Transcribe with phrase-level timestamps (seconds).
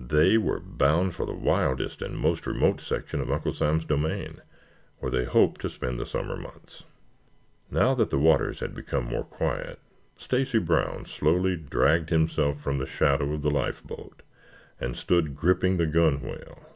[0.00, 4.40] They were bound for the wildest and most remote section of Uncle Sam's domain,
[4.98, 6.82] where they hoped to spend the summer months.
[7.70, 9.78] Now that the waters had become more quiet,
[10.16, 14.22] Stacy Brown slowly dragged himself from the shadow of the life boat
[14.80, 16.66] and stood gripping the gunwale.